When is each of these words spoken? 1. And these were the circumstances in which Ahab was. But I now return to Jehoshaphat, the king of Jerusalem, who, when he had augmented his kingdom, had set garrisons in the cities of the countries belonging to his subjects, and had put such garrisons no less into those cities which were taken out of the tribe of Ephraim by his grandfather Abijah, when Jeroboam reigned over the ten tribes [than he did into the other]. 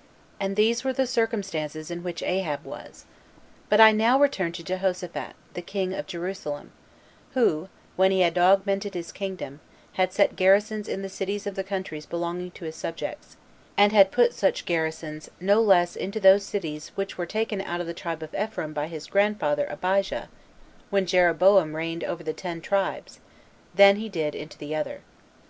1. 0.00 0.06
And 0.40 0.56
these 0.56 0.82
were 0.82 0.94
the 0.94 1.06
circumstances 1.06 1.90
in 1.90 2.02
which 2.02 2.22
Ahab 2.22 2.64
was. 2.64 3.04
But 3.68 3.82
I 3.82 3.92
now 3.92 4.18
return 4.18 4.50
to 4.52 4.64
Jehoshaphat, 4.64 5.34
the 5.52 5.60
king 5.60 5.92
of 5.92 6.06
Jerusalem, 6.06 6.72
who, 7.34 7.68
when 7.96 8.10
he 8.10 8.20
had 8.22 8.38
augmented 8.38 8.94
his 8.94 9.12
kingdom, 9.12 9.60
had 10.00 10.10
set 10.14 10.36
garrisons 10.36 10.88
in 10.88 11.02
the 11.02 11.10
cities 11.10 11.46
of 11.46 11.54
the 11.54 11.62
countries 11.62 12.06
belonging 12.06 12.50
to 12.52 12.64
his 12.64 12.76
subjects, 12.76 13.36
and 13.76 13.92
had 13.92 14.10
put 14.10 14.32
such 14.32 14.64
garrisons 14.64 15.30
no 15.38 15.60
less 15.60 15.96
into 15.96 16.18
those 16.18 16.44
cities 16.46 16.92
which 16.94 17.18
were 17.18 17.26
taken 17.26 17.60
out 17.60 17.82
of 17.82 17.86
the 17.86 17.92
tribe 17.92 18.22
of 18.22 18.34
Ephraim 18.34 18.72
by 18.72 18.86
his 18.86 19.06
grandfather 19.06 19.66
Abijah, 19.68 20.30
when 20.88 21.04
Jeroboam 21.04 21.76
reigned 21.76 22.04
over 22.04 22.22
the 22.24 22.32
ten 22.32 22.62
tribes 22.62 23.20
[than 23.74 23.96
he 23.96 24.08
did 24.08 24.34
into 24.34 24.56
the 24.56 24.74
other]. 24.74 25.02